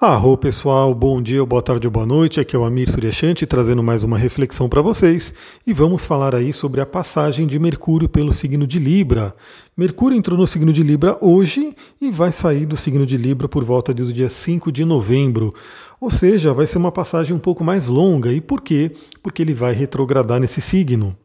Arro 0.00 0.36
pessoal, 0.36 0.94
bom 0.94 1.20
dia, 1.20 1.44
boa 1.44 1.60
tarde 1.60 1.88
ou 1.88 1.90
boa 1.90 2.06
noite. 2.06 2.38
Aqui 2.38 2.54
é 2.54 2.58
o 2.58 2.64
Amir 2.64 2.88
Suryashanti 2.88 3.44
trazendo 3.44 3.82
mais 3.82 4.04
uma 4.04 4.16
reflexão 4.16 4.68
para 4.68 4.80
vocês 4.80 5.34
e 5.66 5.72
vamos 5.72 6.04
falar 6.04 6.36
aí 6.36 6.52
sobre 6.52 6.80
a 6.80 6.86
passagem 6.86 7.48
de 7.48 7.58
Mercúrio 7.58 8.08
pelo 8.08 8.30
signo 8.30 8.64
de 8.64 8.78
Libra. 8.78 9.34
Mercúrio 9.76 10.16
entrou 10.16 10.38
no 10.38 10.46
signo 10.46 10.72
de 10.72 10.84
Libra 10.84 11.18
hoje 11.20 11.74
e 12.00 12.12
vai 12.12 12.30
sair 12.30 12.64
do 12.64 12.76
signo 12.76 13.04
de 13.04 13.16
Libra 13.16 13.48
por 13.48 13.64
volta 13.64 13.92
do 13.92 14.12
dia 14.12 14.30
5 14.30 14.70
de 14.70 14.84
novembro. 14.84 15.52
Ou 16.00 16.10
seja, 16.10 16.54
vai 16.54 16.66
ser 16.66 16.78
uma 16.78 16.92
passagem 16.92 17.34
um 17.34 17.38
pouco 17.38 17.64
mais 17.64 17.88
longa. 17.88 18.32
E 18.32 18.40
por 18.40 18.60
quê? 18.60 18.92
Porque 19.22 19.42
ele 19.42 19.54
vai 19.54 19.72
retrogradar 19.72 20.38
nesse 20.38 20.60
signo. 20.60 21.16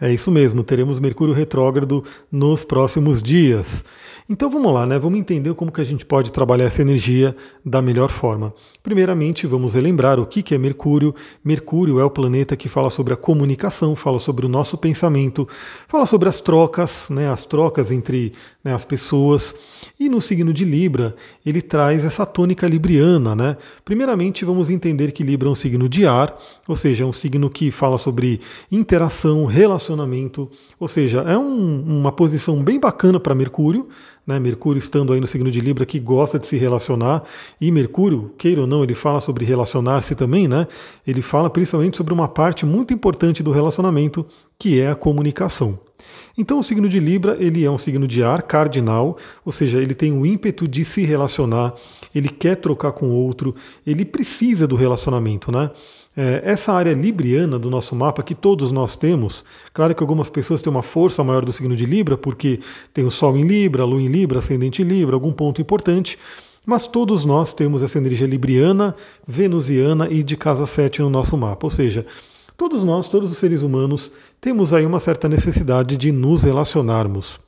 É 0.00 0.10
isso 0.10 0.30
mesmo, 0.30 0.64
teremos 0.64 0.98
Mercúrio 0.98 1.34
retrógrado 1.34 2.02
nos 2.32 2.64
próximos 2.64 3.22
dias. 3.22 3.84
Então 4.30 4.48
vamos 4.48 4.72
lá, 4.72 4.86
né? 4.86 4.98
Vamos 4.98 5.18
entender 5.18 5.52
como 5.54 5.70
que 5.70 5.80
a 5.80 5.84
gente 5.84 6.06
pode 6.06 6.32
trabalhar 6.32 6.64
essa 6.64 6.80
energia 6.80 7.36
da 7.62 7.82
melhor 7.82 8.08
forma. 8.08 8.54
Primeiramente, 8.82 9.46
vamos 9.46 9.74
relembrar 9.74 10.18
o 10.18 10.24
que 10.24 10.54
é 10.54 10.58
Mercúrio. 10.58 11.14
Mercúrio 11.44 12.00
é 12.00 12.04
o 12.04 12.08
planeta 12.08 12.56
que 12.56 12.68
fala 12.68 12.88
sobre 12.88 13.12
a 13.12 13.16
comunicação, 13.16 13.94
fala 13.94 14.18
sobre 14.18 14.46
o 14.46 14.48
nosso 14.48 14.78
pensamento, 14.78 15.46
fala 15.86 16.06
sobre 16.06 16.30
as 16.30 16.40
trocas, 16.40 17.10
né? 17.10 17.28
As 17.28 17.44
trocas 17.44 17.90
entre 17.90 18.32
né, 18.64 18.72
as 18.72 18.84
pessoas. 18.84 19.54
E 19.98 20.08
no 20.08 20.20
signo 20.20 20.52
de 20.52 20.64
Libra, 20.64 21.14
ele 21.44 21.60
traz 21.60 22.06
essa 22.06 22.24
tônica 22.24 22.66
libriana, 22.66 23.34
né? 23.34 23.56
Primeiramente, 23.84 24.19
vamos 24.44 24.70
entender 24.70 25.12
que 25.12 25.22
Libra 25.22 25.48
é 25.48 25.50
um 25.50 25.54
signo 25.54 25.88
de 25.88 26.06
ar, 26.06 26.36
ou 26.66 26.76
seja, 26.76 27.04
é 27.04 27.06
um 27.06 27.12
signo 27.12 27.48
que 27.48 27.70
fala 27.70 27.98
sobre 27.98 28.40
interação, 28.70 29.44
relacionamento 29.44 30.00
relacionamento, 30.00 30.48
ou 30.78 30.88
seja, 30.88 31.20
é 31.20 31.36
um, 31.36 31.80
uma 32.00 32.12
posição 32.12 32.62
bem 32.62 32.78
bacana 32.78 33.20
para 33.20 33.34
Mercúrio, 33.34 33.88
né? 34.26 34.38
Mercúrio 34.38 34.78
estando 34.78 35.12
aí 35.12 35.20
no 35.20 35.26
signo 35.26 35.50
de 35.50 35.60
Libra 35.60 35.86
que 35.86 35.98
gosta 35.98 36.38
de 36.38 36.46
se 36.46 36.56
relacionar, 36.56 37.22
e 37.60 37.70
Mercúrio, 37.70 38.32
queira 38.36 38.62
ou 38.62 38.66
não, 38.66 38.82
ele 38.82 38.94
fala 38.94 39.20
sobre 39.20 39.44
relacionar-se 39.44 40.14
também, 40.14 40.48
né? 40.48 40.66
Ele 41.06 41.22
fala 41.22 41.48
principalmente 41.50 41.96
sobre 41.96 42.12
uma 42.12 42.28
parte 42.28 42.64
muito 42.66 42.92
importante 42.92 43.42
do 43.42 43.50
relacionamento, 43.50 44.24
que 44.58 44.80
é 44.80 44.90
a 44.90 44.94
comunicação. 44.94 45.78
Então 46.36 46.58
o 46.58 46.62
signo 46.62 46.88
de 46.88 46.98
Libra, 46.98 47.36
ele 47.38 47.64
é 47.64 47.70
um 47.70 47.78
signo 47.78 48.06
de 48.06 48.22
ar 48.22 48.42
cardinal, 48.42 49.16
ou 49.44 49.52
seja, 49.52 49.78
ele 49.78 49.94
tem 49.94 50.12
o 50.12 50.24
ímpeto 50.24 50.66
de 50.66 50.84
se 50.84 51.02
relacionar, 51.02 51.74
ele 52.14 52.28
quer 52.28 52.56
trocar 52.56 52.92
com 52.92 53.10
outro, 53.10 53.54
ele 53.86 54.04
precisa 54.04 54.66
do 54.66 54.76
relacionamento, 54.76 55.52
né? 55.52 55.70
É, 56.16 56.42
essa 56.44 56.72
área 56.72 56.92
libriana 56.92 57.56
do 57.56 57.70
nosso 57.70 57.94
mapa, 57.94 58.22
que 58.22 58.34
todos 58.34 58.72
nós 58.72 58.96
temos, 58.96 59.44
claro 59.72 59.94
que 59.94 60.02
algumas 60.02 60.28
pessoas 60.28 60.60
têm 60.60 60.70
uma 60.70 60.82
força 60.82 61.22
maior 61.22 61.44
do 61.44 61.52
signo 61.52 61.76
de 61.76 61.86
Libra, 61.86 62.18
porque 62.18 62.58
tem 62.92 63.04
o 63.04 63.10
Sol 63.10 63.36
em 63.36 63.42
Libra, 63.42 63.84
Lua 63.84 64.02
em 64.02 64.08
Libra, 64.08 64.40
ascendente 64.40 64.82
em 64.82 64.84
Libra, 64.84 65.14
algum 65.14 65.30
ponto 65.30 65.60
importante, 65.60 66.18
mas 66.66 66.86
todos 66.86 67.24
nós 67.24 67.54
temos 67.54 67.82
essa 67.82 67.98
energia 67.98 68.26
libriana, 68.26 68.94
venusiana 69.26 70.08
e 70.10 70.22
de 70.22 70.36
casa 70.36 70.66
7 70.66 71.00
no 71.00 71.10
nosso 71.10 71.36
mapa, 71.36 71.66
ou 71.66 71.70
seja, 71.70 72.04
todos 72.60 72.84
nós, 72.84 73.08
todos 73.08 73.32
os 73.32 73.38
seres 73.38 73.62
humanos, 73.62 74.12
temos 74.38 74.74
aí 74.74 74.84
uma 74.84 75.00
certa 75.00 75.30
necessidade 75.30 75.96
de 75.96 76.12
nos 76.12 76.42
relacionarmos. 76.42 77.40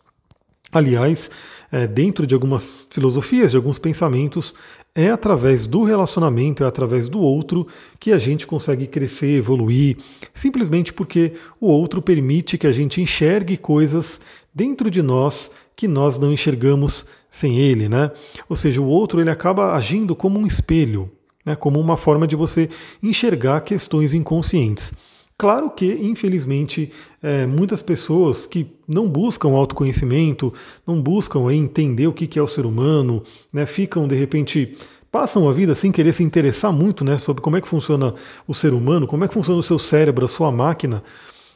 Aliás, 0.72 1.30
é, 1.70 1.86
dentro 1.86 2.26
de 2.26 2.32
algumas 2.32 2.86
filosofias, 2.88 3.50
de 3.50 3.58
alguns 3.58 3.78
pensamentos, 3.78 4.54
é 4.94 5.10
através 5.10 5.66
do 5.66 5.82
relacionamento, 5.82 6.64
é 6.64 6.66
através 6.66 7.10
do 7.10 7.20
outro 7.20 7.66
que 8.00 8.10
a 8.10 8.16
gente 8.16 8.46
consegue 8.46 8.86
crescer, 8.86 9.36
evoluir, 9.36 9.98
simplesmente 10.32 10.94
porque 10.94 11.34
o 11.60 11.66
outro 11.66 12.00
permite 12.00 12.56
que 12.56 12.66
a 12.66 12.72
gente 12.72 13.02
enxergue 13.02 13.58
coisas 13.58 14.18
dentro 14.54 14.90
de 14.90 15.02
nós 15.02 15.50
que 15.76 15.86
nós 15.86 16.18
não 16.18 16.32
enxergamos 16.32 17.04
sem 17.28 17.58
ele, 17.58 17.86
né? 17.86 18.10
Ou 18.48 18.56
seja, 18.56 18.80
o 18.80 18.86
outro 18.86 19.20
ele 19.20 19.28
acaba 19.28 19.74
agindo 19.74 20.16
como 20.16 20.38
um 20.38 20.46
espelho, 20.46 21.12
né? 21.44 21.56
como 21.56 21.80
uma 21.80 21.96
forma 21.96 22.26
de 22.26 22.36
você 22.36 22.68
enxergar 23.02 23.60
questões 23.60 24.14
inconscientes. 24.14 24.92
Claro 25.36 25.70
que, 25.70 25.92
infelizmente, 25.94 26.92
é, 27.22 27.46
muitas 27.46 27.82
pessoas 27.82 28.46
que 28.46 28.66
não 28.86 29.08
buscam 29.08 29.48
autoconhecimento, 29.48 30.52
não 30.86 31.00
buscam 31.00 31.52
entender 31.52 32.06
o 32.06 32.12
que 32.12 32.38
é 32.38 32.42
o 32.42 32.46
ser 32.46 32.64
humano, 32.64 33.22
né, 33.52 33.66
ficam 33.66 34.06
de 34.06 34.14
repente 34.14 34.76
passam 35.10 35.48
a 35.48 35.52
vida 35.52 35.74
sem 35.74 35.92
querer 35.92 36.12
se 36.12 36.22
interessar 36.22 36.72
muito 36.72 37.04
né, 37.04 37.18
sobre 37.18 37.42
como 37.42 37.56
é 37.56 37.60
que 37.60 37.68
funciona 37.68 38.14
o 38.48 38.54
ser 38.54 38.72
humano, 38.72 39.06
como 39.06 39.24
é 39.24 39.28
que 39.28 39.34
funciona 39.34 39.58
o 39.60 39.62
seu 39.62 39.78
cérebro, 39.78 40.24
a 40.24 40.28
sua 40.28 40.50
máquina, 40.50 41.02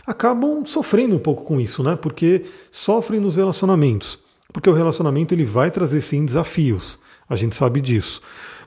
acabam 0.07 0.65
sofrendo 0.65 1.17
um 1.17 1.19
pouco 1.19 1.43
com 1.43 1.61
isso, 1.61 1.83
né? 1.83 1.97
Porque 1.97 2.45
sofrem 2.71 3.19
nos 3.19 3.37
relacionamentos. 3.37 4.19
Porque 4.53 4.71
o 4.71 4.73
relacionamento 4.73 5.35
ele 5.35 5.45
vai 5.45 5.71
trazer 5.71 6.01
sim 6.01 6.25
desafios. 6.25 6.99
A 7.29 7.37
gente 7.37 7.57
sabe 7.57 7.81
disso. 7.81 8.21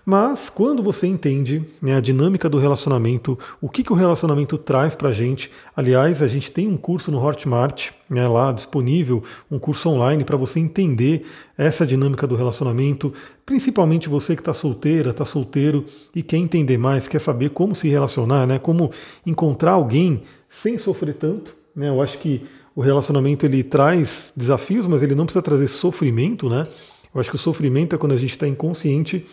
Mas 0.06 0.50
quando 0.50 0.81
você 0.81 1.06
entende 1.06 1.64
né, 1.81 1.96
a 1.96 2.00
dinâmica 2.00 2.50
do 2.50 2.58
relacionamento, 2.58 3.38
o 3.62 3.70
que, 3.70 3.84
que 3.84 3.94
o 3.94 3.96
relacionamento 3.96 4.58
traz 4.58 4.96
para 4.96 5.09
a 5.09 5.12
gente, 5.12 5.52
aliás, 5.75 6.24
a 6.24 6.28
gente 6.28 6.50
tem 6.50 6.68
um 6.68 6.78
curso 6.78 7.12
no 7.12 7.24
Hotmart, 7.24 7.92
né, 8.09 8.28
lá 8.28 8.52
disponível, 8.52 9.24
um 9.52 9.59
curso 9.59 9.88
online 9.90 10.24
para 10.24 10.36
você 10.36 10.59
entender 10.59 11.25
essa 11.58 11.86
dinâmica 11.86 12.25
do 12.25 12.36
relacionamento, 12.36 13.14
principalmente 13.46 14.09
você 14.09 14.36
que 14.36 14.42
está 14.42 14.53
solteira, 14.53 15.12
está 15.12 15.26
solteiro 15.26 15.86
e 16.16 16.24
quer 16.24 16.38
entender 16.38 16.78
mais, 16.78 17.08
quer 17.08 17.22
saber 17.22 17.52
como 17.52 17.76
se 17.76 17.88
relacionar, 17.88 18.47
né, 18.47 18.58
como 18.58 18.91
encontrar 19.26 19.74
alguém 19.74 20.24
sem 20.47 20.78
sofrer 20.78 21.14
tanto. 21.14 21.53
Né, 21.76 21.88
eu 21.88 22.02
acho 22.02 22.18
que 22.18 22.41
o 22.76 22.81
relacionamento 22.81 23.46
ele 23.46 23.62
traz 23.62 24.34
desafios, 24.36 24.88
mas 24.88 25.03
ele 25.03 25.14
não 25.14 25.26
precisa 25.26 25.41
trazer 25.41 25.68
sofrimento, 25.68 26.50
né? 26.50 26.66
Eu 27.14 27.20
acho 27.20 27.30
que 27.30 27.36
o 27.36 27.40
sofrimento 27.40 27.96
é 27.96 27.97
quando 27.97 28.14
a 28.14 28.18
gente 28.18 28.31
está 28.31 28.47
inconsciente 28.47 29.25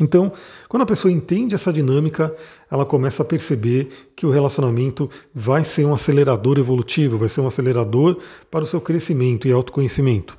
então, 0.00 0.32
quando 0.68 0.82
a 0.82 0.86
pessoa 0.86 1.12
entende 1.12 1.54
essa 1.54 1.72
dinâmica, 1.72 2.34
ela 2.70 2.86
começa 2.86 3.22
a 3.22 3.26
perceber 3.26 4.10
que 4.16 4.24
o 4.24 4.30
relacionamento 4.30 5.10
vai 5.34 5.64
ser 5.64 5.84
um 5.84 5.92
acelerador 5.92 6.58
evolutivo, 6.58 7.18
vai 7.18 7.28
ser 7.28 7.40
um 7.42 7.46
acelerador 7.46 8.16
para 8.50 8.64
o 8.64 8.66
seu 8.66 8.80
crescimento 8.80 9.46
e 9.46 9.52
autoconhecimento. 9.52 10.38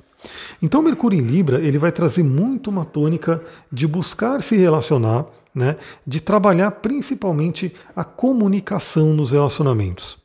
Então, 0.60 0.82
Mercúrio 0.82 1.18
em 1.18 1.22
Libra 1.22 1.58
ele 1.58 1.78
vai 1.78 1.92
trazer 1.92 2.22
muito 2.22 2.70
uma 2.70 2.84
tônica 2.84 3.42
de 3.70 3.86
buscar 3.86 4.42
se 4.42 4.56
relacionar, 4.56 5.26
né, 5.54 5.76
de 6.06 6.20
trabalhar 6.20 6.70
principalmente 6.70 7.72
a 7.94 8.04
comunicação 8.04 9.12
nos 9.12 9.32
relacionamentos. 9.32 10.21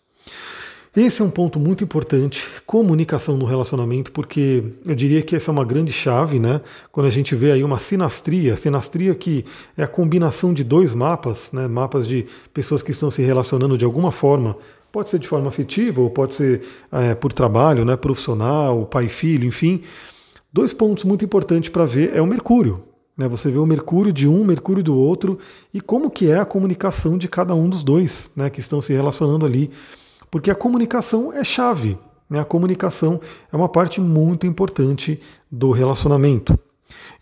Esse 0.97 1.21
é 1.21 1.25
um 1.25 1.29
ponto 1.29 1.59
muito 1.59 1.83
importante, 1.83 2.47
comunicação 2.65 3.37
no 3.37 3.45
relacionamento, 3.45 4.11
porque 4.11 4.63
eu 4.83 4.95
diria 4.95 5.21
que 5.21 5.35
essa 5.35 5.51
é 5.51 5.53
uma 5.53 5.63
grande 5.63 5.91
chave, 5.91 6.39
né? 6.39 6.59
Quando 6.91 7.05
a 7.05 7.11
gente 7.11 7.35
vê 7.35 7.51
aí 7.51 7.63
uma 7.63 7.77
sinastria, 7.77 8.57
sinastria 8.57 9.13
que 9.13 9.45
é 9.77 9.83
a 9.83 9.87
combinação 9.87 10.51
de 10.51 10.63
dois 10.63 10.95
mapas, 10.95 11.51
né? 11.51 11.67
Mapas 11.67 12.07
de 12.07 12.25
pessoas 12.51 12.81
que 12.81 12.89
estão 12.89 13.11
se 13.11 13.21
relacionando 13.21 13.77
de 13.77 13.85
alguma 13.85 14.11
forma, 14.11 14.55
pode 14.91 15.11
ser 15.11 15.19
de 15.19 15.27
forma 15.27 15.49
afetiva 15.49 16.01
ou 16.01 16.09
pode 16.09 16.33
ser 16.33 16.63
é, 16.91 17.13
por 17.13 17.31
trabalho, 17.31 17.85
né? 17.85 17.95
Profissional, 17.95 18.83
pai 18.87 19.07
filho, 19.07 19.45
enfim. 19.45 19.83
Dois 20.51 20.73
pontos 20.73 21.03
muito 21.03 21.23
importantes 21.23 21.69
para 21.69 21.85
ver 21.85 22.15
é 22.15 22.21
o 22.23 22.25
Mercúrio. 22.25 22.83
Né? 23.15 23.27
Você 23.27 23.51
vê 23.51 23.59
o 23.59 23.67
Mercúrio 23.67 24.11
de 24.11 24.27
um, 24.27 24.43
Mercúrio 24.43 24.83
do 24.83 24.95
outro 24.95 25.37
e 25.71 25.79
como 25.79 26.09
que 26.09 26.31
é 26.31 26.39
a 26.39 26.45
comunicação 26.45 27.19
de 27.19 27.27
cada 27.27 27.53
um 27.53 27.69
dos 27.69 27.83
dois, 27.83 28.31
né? 28.35 28.49
Que 28.49 28.61
estão 28.61 28.81
se 28.81 28.93
relacionando 28.93 29.45
ali. 29.45 29.69
Porque 30.29 30.51
a 30.51 30.55
comunicação 30.55 31.31
é 31.33 31.43
chave. 31.43 31.97
Né? 32.29 32.39
A 32.39 32.45
comunicação 32.45 33.19
é 33.51 33.55
uma 33.55 33.69
parte 33.69 34.01
muito 34.01 34.45
importante 34.45 35.19
do 35.51 35.71
relacionamento. 35.71 36.57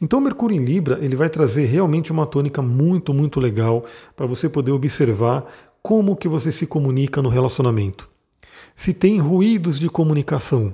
Então, 0.01 0.19
Mercúrio 0.19 0.57
em 0.57 0.63
Libra 0.63 0.99
ele 1.01 1.16
vai 1.16 1.29
trazer 1.29 1.66
realmente 1.66 2.11
uma 2.11 2.25
tônica 2.25 2.61
muito, 2.61 3.13
muito 3.13 3.39
legal 3.39 3.85
para 4.16 4.25
você 4.25 4.49
poder 4.49 4.71
observar 4.71 5.45
como 5.81 6.16
que 6.16 6.27
você 6.27 6.51
se 6.51 6.66
comunica 6.66 7.21
no 7.21 7.29
relacionamento. 7.29 8.09
Se 8.75 8.93
tem 8.93 9.19
ruídos 9.19 9.79
de 9.79 9.89
comunicação, 9.89 10.73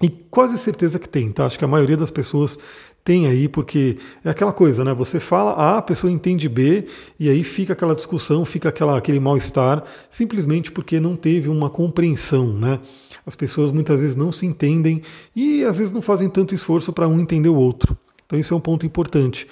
e 0.00 0.08
quase 0.08 0.56
certeza 0.56 0.98
que 0.98 1.08
tem, 1.08 1.32
tá? 1.32 1.44
Acho 1.44 1.58
que 1.58 1.64
a 1.64 1.68
maioria 1.68 1.96
das 1.96 2.10
pessoas 2.10 2.56
tem 3.04 3.26
aí, 3.26 3.48
porque 3.48 3.96
é 4.24 4.30
aquela 4.30 4.52
coisa, 4.52 4.84
né? 4.84 4.92
Você 4.92 5.18
fala 5.18 5.52
A, 5.52 5.78
a 5.78 5.82
pessoa 5.82 6.12
entende 6.12 6.48
B, 6.48 6.86
e 7.18 7.30
aí 7.30 7.42
fica 7.42 7.72
aquela 7.72 7.94
discussão, 7.94 8.44
fica 8.44 8.68
aquela, 8.68 8.98
aquele 8.98 9.18
mal-estar, 9.18 9.82
simplesmente 10.10 10.70
porque 10.70 11.00
não 11.00 11.16
teve 11.16 11.48
uma 11.48 11.70
compreensão, 11.70 12.52
né? 12.52 12.78
As 13.24 13.34
pessoas 13.34 13.70
muitas 13.70 14.00
vezes 14.00 14.16
não 14.16 14.30
se 14.30 14.46
entendem 14.46 15.02
e 15.34 15.64
às 15.64 15.78
vezes 15.78 15.92
não 15.92 16.02
fazem 16.02 16.28
tanto 16.28 16.54
esforço 16.54 16.92
para 16.92 17.08
um 17.08 17.20
entender 17.20 17.48
o 17.48 17.56
outro. 17.56 17.96
Então 18.28 18.38
isso 18.38 18.52
é 18.52 18.56
um 18.56 18.60
ponto 18.60 18.84
importante. 18.84 19.46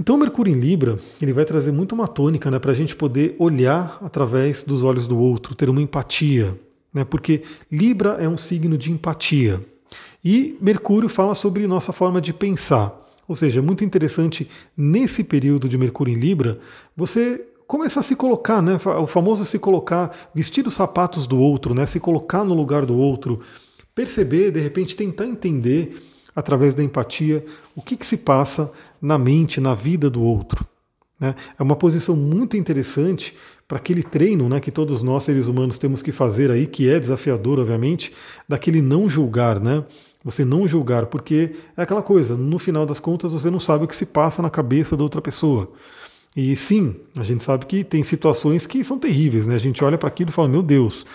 Então 0.00 0.14
o 0.14 0.18
Mercúrio 0.18 0.54
em 0.54 0.58
Libra, 0.58 0.98
ele 1.20 1.34
vai 1.34 1.44
trazer 1.44 1.70
muito 1.72 1.94
uma 1.94 2.08
tônica 2.08 2.50
né, 2.50 2.58
para 2.58 2.72
a 2.72 2.74
gente 2.74 2.96
poder 2.96 3.36
olhar 3.38 3.98
através 4.02 4.64
dos 4.64 4.82
olhos 4.82 5.06
do 5.06 5.18
outro, 5.18 5.54
ter 5.54 5.68
uma 5.68 5.82
empatia. 5.82 6.58
Né, 6.94 7.04
porque 7.04 7.42
Libra 7.70 8.16
é 8.18 8.26
um 8.26 8.38
signo 8.38 8.78
de 8.78 8.90
empatia. 8.90 9.60
E 10.28 10.58
Mercúrio 10.60 11.08
fala 11.08 11.36
sobre 11.36 11.68
nossa 11.68 11.92
forma 11.92 12.20
de 12.20 12.32
pensar. 12.32 12.92
Ou 13.28 13.36
seja, 13.36 13.60
é 13.60 13.62
muito 13.62 13.84
interessante 13.84 14.50
nesse 14.76 15.22
período 15.22 15.68
de 15.68 15.78
Mercúrio 15.78 16.12
em 16.12 16.18
Libra, 16.18 16.58
você 16.96 17.46
começar 17.64 18.00
a 18.00 18.02
se 18.02 18.16
colocar, 18.16 18.60
né? 18.60 18.76
O 19.00 19.06
famoso 19.06 19.44
se 19.44 19.56
colocar, 19.56 20.10
vestir 20.34 20.66
os 20.66 20.74
sapatos 20.74 21.28
do 21.28 21.38
outro, 21.38 21.74
né? 21.74 21.86
Se 21.86 22.00
colocar 22.00 22.42
no 22.42 22.54
lugar 22.54 22.84
do 22.84 22.98
outro, 22.98 23.40
perceber, 23.94 24.50
de 24.50 24.58
repente 24.58 24.96
tentar 24.96 25.26
entender 25.26 25.96
através 26.34 26.74
da 26.74 26.82
empatia 26.82 27.46
o 27.76 27.80
que, 27.80 27.96
que 27.96 28.04
se 28.04 28.16
passa 28.16 28.72
na 29.00 29.16
mente, 29.16 29.60
na 29.60 29.76
vida 29.76 30.10
do 30.10 30.24
outro. 30.24 30.66
Né? 31.20 31.36
É 31.56 31.62
uma 31.62 31.76
posição 31.76 32.16
muito 32.16 32.56
interessante 32.56 33.32
para 33.68 33.78
aquele 33.78 34.02
treino 34.02 34.48
né, 34.48 34.58
que 34.58 34.72
todos 34.72 35.04
nós 35.04 35.22
seres 35.22 35.46
humanos 35.46 35.78
temos 35.78 36.02
que 36.02 36.10
fazer 36.10 36.50
aí, 36.50 36.66
que 36.66 36.90
é 36.90 36.98
desafiador, 36.98 37.60
obviamente, 37.60 38.12
daquele 38.48 38.82
não 38.82 39.08
julgar, 39.08 39.60
né? 39.60 39.84
Você 40.26 40.44
não 40.44 40.66
julgar, 40.66 41.06
porque 41.06 41.52
é 41.76 41.82
aquela 41.82 42.02
coisa, 42.02 42.34
no 42.34 42.58
final 42.58 42.84
das 42.84 42.98
contas 42.98 43.30
você 43.30 43.48
não 43.48 43.60
sabe 43.60 43.84
o 43.84 43.86
que 43.86 43.94
se 43.94 44.06
passa 44.06 44.42
na 44.42 44.50
cabeça 44.50 44.96
da 44.96 45.04
outra 45.04 45.22
pessoa. 45.22 45.70
E 46.36 46.56
sim, 46.56 46.96
a 47.16 47.22
gente 47.22 47.44
sabe 47.44 47.64
que 47.64 47.84
tem 47.84 48.02
situações 48.02 48.66
que 48.66 48.82
são 48.82 48.98
terríveis, 48.98 49.46
né? 49.46 49.54
A 49.54 49.58
gente 49.58 49.84
olha 49.84 49.96
para 49.96 50.08
aquilo 50.08 50.30
e 50.30 50.32
fala, 50.32 50.48
meu 50.48 50.64
Deus. 50.64 51.06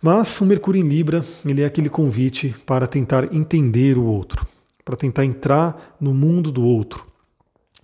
Mas 0.00 0.40
o 0.40 0.46
Mercúrio 0.46 0.80
em 0.80 0.88
Libra, 0.88 1.24
ele 1.44 1.62
é 1.62 1.64
aquele 1.64 1.88
convite 1.88 2.54
para 2.64 2.86
tentar 2.86 3.34
entender 3.34 3.98
o 3.98 4.04
outro, 4.04 4.46
para 4.84 4.94
tentar 4.94 5.24
entrar 5.24 5.96
no 6.00 6.14
mundo 6.14 6.52
do 6.52 6.64
outro. 6.64 7.04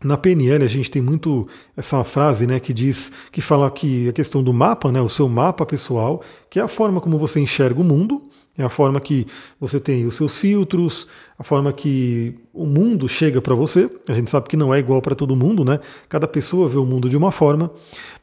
Na 0.04 0.16
PNL 0.16 0.64
a 0.64 0.68
gente 0.68 0.88
tem 0.88 1.02
muito 1.02 1.48
essa 1.76 2.04
frase, 2.04 2.46
né, 2.46 2.60
que 2.60 2.72
diz, 2.72 3.10
que 3.32 3.40
fala 3.40 3.68
que 3.72 4.08
a 4.08 4.12
questão 4.12 4.40
do 4.40 4.52
mapa, 4.52 4.92
né, 4.92 5.00
o 5.00 5.08
seu 5.08 5.28
mapa 5.28 5.66
pessoal, 5.66 6.22
que 6.48 6.60
é 6.60 6.62
a 6.62 6.68
forma 6.68 7.00
como 7.00 7.18
você 7.18 7.40
enxerga 7.40 7.80
o 7.80 7.84
mundo, 7.84 8.22
é 8.56 8.62
a 8.62 8.68
forma 8.68 9.00
que 9.00 9.26
você 9.58 9.80
tem 9.80 10.06
os 10.06 10.14
seus 10.14 10.38
filtros, 10.38 11.08
a 11.36 11.42
forma 11.42 11.72
que 11.72 12.36
o 12.52 12.64
mundo 12.64 13.08
chega 13.08 13.42
para 13.42 13.54
você. 13.54 13.90
A 14.08 14.12
gente 14.12 14.30
sabe 14.30 14.48
que 14.48 14.56
não 14.56 14.72
é 14.72 14.78
igual 14.78 15.02
para 15.02 15.16
todo 15.16 15.34
mundo, 15.34 15.64
né? 15.64 15.80
Cada 16.08 16.28
pessoa 16.28 16.68
vê 16.68 16.78
o 16.78 16.84
mundo 16.84 17.08
de 17.08 17.16
uma 17.16 17.32
forma. 17.32 17.68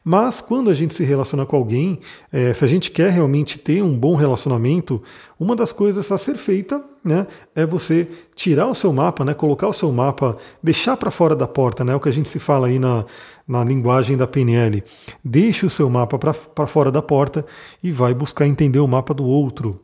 Mas 0.02 0.40
quando 0.40 0.70
a 0.70 0.74
gente 0.74 0.94
se 0.94 1.04
relaciona 1.04 1.44
com 1.44 1.54
alguém, 1.54 2.00
é, 2.32 2.54
se 2.54 2.64
a 2.64 2.68
gente 2.68 2.90
quer 2.90 3.10
realmente 3.10 3.58
ter 3.58 3.82
um 3.82 3.96
bom 3.96 4.16
relacionamento, 4.16 5.02
uma 5.38 5.54
das 5.54 5.70
coisas 5.70 6.10
a 6.10 6.16
ser 6.16 6.38
feita 6.38 6.82
né, 7.04 7.26
é 7.54 7.66
você 7.66 8.08
tirar 8.34 8.68
o 8.68 8.74
seu 8.74 8.92
mapa, 8.92 9.24
né, 9.26 9.34
colocar 9.34 9.68
o 9.68 9.72
seu 9.72 9.92
mapa, 9.92 10.36
deixar 10.62 10.96
para 10.96 11.10
fora 11.10 11.36
da 11.36 11.46
porta, 11.46 11.84
né, 11.84 11.94
o 11.94 12.00
que 12.00 12.08
a 12.08 12.12
gente 12.12 12.28
se 12.28 12.38
fala 12.38 12.68
aí 12.68 12.78
na, 12.78 13.04
na 13.46 13.62
linguagem 13.62 14.16
da 14.16 14.26
PNL. 14.26 14.82
Deixe 15.22 15.66
o 15.66 15.70
seu 15.70 15.90
mapa 15.90 16.18
para 16.18 16.66
fora 16.66 16.90
da 16.90 17.02
porta 17.02 17.44
e 17.82 17.92
vai 17.92 18.14
buscar 18.14 18.46
entender 18.46 18.80
o 18.80 18.88
mapa 18.88 19.12
do 19.12 19.24
outro. 19.24 19.78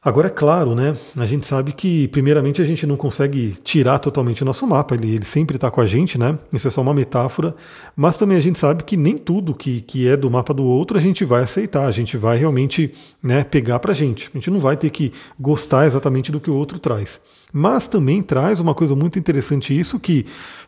Agora, 0.00 0.28
é 0.28 0.30
claro, 0.30 0.76
né? 0.76 0.96
A 1.18 1.26
gente 1.26 1.44
sabe 1.44 1.72
que, 1.72 2.06
primeiramente, 2.08 2.62
a 2.62 2.64
gente 2.64 2.86
não 2.86 2.96
consegue 2.96 3.56
tirar 3.64 3.98
totalmente 3.98 4.42
o 4.42 4.44
nosso 4.44 4.64
mapa, 4.64 4.94
ele, 4.94 5.16
ele 5.16 5.24
sempre 5.24 5.56
está 5.56 5.72
com 5.72 5.80
a 5.80 5.86
gente, 5.86 6.16
né? 6.16 6.38
Isso 6.52 6.68
é 6.68 6.70
só 6.70 6.80
uma 6.82 6.94
metáfora. 6.94 7.52
Mas 7.96 8.16
também 8.16 8.38
a 8.38 8.40
gente 8.40 8.60
sabe 8.60 8.84
que 8.84 8.96
nem 8.96 9.18
tudo 9.18 9.52
que, 9.52 9.80
que 9.80 10.06
é 10.06 10.16
do 10.16 10.30
mapa 10.30 10.54
do 10.54 10.64
outro 10.64 10.96
a 10.96 11.00
gente 11.00 11.24
vai 11.24 11.42
aceitar, 11.42 11.84
a 11.84 11.90
gente 11.90 12.16
vai 12.16 12.38
realmente 12.38 12.94
né, 13.20 13.42
pegar 13.42 13.80
para 13.80 13.90
a 13.90 13.94
gente. 13.94 14.30
A 14.32 14.38
gente 14.38 14.50
não 14.52 14.60
vai 14.60 14.76
ter 14.76 14.88
que 14.90 15.12
gostar 15.38 15.84
exatamente 15.84 16.30
do 16.30 16.40
que 16.40 16.50
o 16.50 16.54
outro 16.54 16.78
traz. 16.78 17.20
Mas 17.52 17.88
também 17.88 18.22
traz 18.22 18.60
uma 18.60 18.74
coisa 18.74 18.94
muito 18.94 19.18
interessante, 19.18 19.78
isso 19.78 19.98
que 19.98 20.24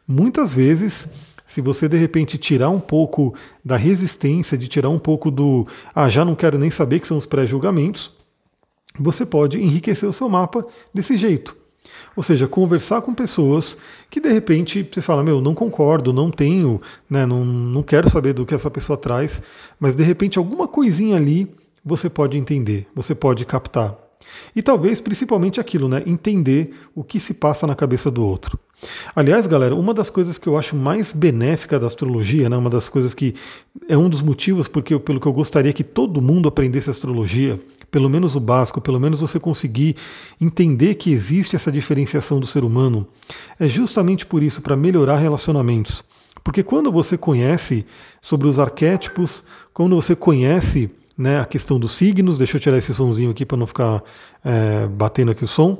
muitas 0.08 0.52
vezes 0.52 1.08
se 1.46 1.60
você 1.60 1.88
de 1.88 1.96
repente 1.96 2.38
tirar 2.38 2.68
um 2.68 2.78
pouco 2.78 3.34
da 3.64 3.76
resistência, 3.76 4.56
de 4.56 4.68
tirar 4.68 4.88
um 4.88 4.98
pouco 4.98 5.30
do 5.30 5.66
ah, 5.94 6.08
já 6.08 6.24
não 6.24 6.34
quero 6.34 6.58
nem 6.58 6.70
saber 6.70 7.00
que 7.00 7.06
são 7.06 7.16
os 7.16 7.26
pré-julgamentos, 7.26 8.19
você 9.02 9.24
pode 9.24 9.60
enriquecer 9.60 10.08
o 10.08 10.12
seu 10.12 10.28
mapa 10.28 10.66
desse 10.92 11.16
jeito. 11.16 11.56
Ou 12.14 12.22
seja, 12.22 12.46
conversar 12.46 13.00
com 13.00 13.14
pessoas 13.14 13.76
que 14.10 14.20
de 14.20 14.30
repente 14.30 14.86
você 14.90 15.00
fala, 15.00 15.24
meu, 15.24 15.40
não 15.40 15.54
concordo, 15.54 16.12
não 16.12 16.30
tenho, 16.30 16.80
né, 17.08 17.24
não, 17.24 17.44
não 17.44 17.82
quero 17.82 18.10
saber 18.10 18.32
do 18.32 18.44
que 18.44 18.54
essa 18.54 18.70
pessoa 18.70 18.96
traz, 18.96 19.42
mas 19.78 19.96
de 19.96 20.02
repente 20.02 20.38
alguma 20.38 20.68
coisinha 20.68 21.16
ali 21.16 21.50
você 21.84 22.10
pode 22.10 22.36
entender, 22.36 22.86
você 22.94 23.14
pode 23.14 23.44
captar. 23.46 23.96
E 24.54 24.62
talvez 24.62 25.00
principalmente 25.00 25.58
aquilo, 25.58 25.88
né? 25.88 26.02
Entender 26.06 26.72
o 26.94 27.02
que 27.02 27.18
se 27.18 27.34
passa 27.34 27.66
na 27.66 27.74
cabeça 27.74 28.10
do 28.10 28.24
outro. 28.24 28.58
Aliás, 29.14 29.46
galera, 29.46 29.74
uma 29.74 29.92
das 29.92 30.08
coisas 30.08 30.38
que 30.38 30.46
eu 30.46 30.56
acho 30.58 30.76
mais 30.76 31.12
benéfica 31.12 31.78
da 31.78 31.86
astrologia, 31.86 32.48
né, 32.48 32.56
uma 32.56 32.70
das 32.70 32.88
coisas 32.88 33.12
que 33.12 33.34
é 33.88 33.96
um 33.96 34.08
dos 34.08 34.22
motivos 34.22 34.68
porque 34.68 34.98
pelo 34.98 35.20
que 35.20 35.26
eu 35.26 35.32
gostaria 35.32 35.72
que 35.72 35.84
todo 35.84 36.22
mundo 36.22 36.48
aprendesse 36.48 36.88
astrologia, 36.88 37.58
pelo 37.90 38.08
menos 38.08 38.36
o 38.36 38.40
básico, 38.40 38.80
pelo 38.80 39.00
menos 39.00 39.20
você 39.20 39.40
conseguir 39.40 39.96
entender 40.40 40.94
que 40.94 41.10
existe 41.10 41.56
essa 41.56 41.72
diferenciação 41.72 42.38
do 42.38 42.46
ser 42.46 42.64
humano, 42.64 43.06
é 43.58 43.68
justamente 43.68 44.24
por 44.24 44.42
isso, 44.42 44.62
para 44.62 44.76
melhorar 44.76 45.16
relacionamentos. 45.16 46.04
Porque 46.42 46.62
quando 46.62 46.90
você 46.90 47.18
conhece 47.18 47.84
sobre 48.20 48.48
os 48.48 48.58
arquétipos, 48.58 49.42
quando 49.74 49.96
você 49.96 50.14
conhece 50.16 50.90
né, 51.16 51.40
a 51.40 51.44
questão 51.44 51.78
dos 51.78 51.92
signos, 51.92 52.38
deixa 52.38 52.56
eu 52.56 52.60
tirar 52.60 52.78
esse 52.78 52.94
sonzinho 52.94 53.30
aqui 53.30 53.44
para 53.44 53.58
não 53.58 53.66
ficar 53.66 54.02
é, 54.44 54.86
batendo 54.86 55.30
aqui 55.32 55.44
o 55.44 55.48
som. 55.48 55.78